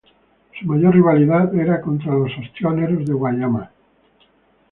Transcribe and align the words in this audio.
Su 0.59 0.65
mayor 0.65 0.95
rivalidad 0.95 1.53
era 1.53 1.79
contra 1.79 2.15
los 2.15 2.31
Ostioneros 2.35 3.05
de 3.05 3.13
Guaymas. 3.13 3.69